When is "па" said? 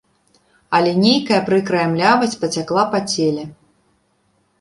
2.95-2.99